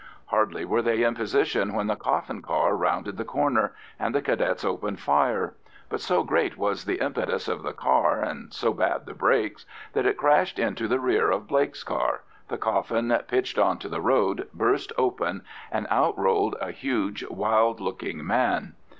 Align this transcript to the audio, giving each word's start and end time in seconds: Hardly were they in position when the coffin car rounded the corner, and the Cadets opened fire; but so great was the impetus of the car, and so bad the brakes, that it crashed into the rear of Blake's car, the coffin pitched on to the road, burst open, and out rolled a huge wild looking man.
Hardly 0.29 0.65
were 0.65 0.81
they 0.81 1.03
in 1.03 1.13
position 1.13 1.75
when 1.75 1.85
the 1.85 1.95
coffin 1.95 2.41
car 2.41 2.75
rounded 2.75 3.17
the 3.17 3.23
corner, 3.23 3.75
and 3.99 4.15
the 4.15 4.21
Cadets 4.23 4.65
opened 4.65 4.99
fire; 4.99 5.53
but 5.89 6.01
so 6.01 6.23
great 6.23 6.57
was 6.57 6.85
the 6.85 6.97
impetus 6.99 7.47
of 7.47 7.61
the 7.61 7.71
car, 7.71 8.19
and 8.19 8.51
so 8.51 8.73
bad 8.73 9.05
the 9.05 9.13
brakes, 9.13 9.67
that 9.93 10.07
it 10.07 10.17
crashed 10.17 10.57
into 10.57 10.87
the 10.87 10.99
rear 10.99 11.29
of 11.29 11.47
Blake's 11.47 11.83
car, 11.83 12.21
the 12.47 12.57
coffin 12.57 13.15
pitched 13.27 13.59
on 13.59 13.77
to 13.77 13.89
the 13.89 14.01
road, 14.01 14.47
burst 14.55 14.91
open, 14.97 15.43
and 15.71 15.85
out 15.91 16.17
rolled 16.17 16.55
a 16.59 16.71
huge 16.71 17.23
wild 17.29 17.79
looking 17.79 18.25
man. 18.25 18.73